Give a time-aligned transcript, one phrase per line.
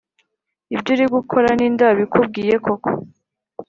[0.73, 2.89] ibyo uri gukora ninde wabikubwiye koko.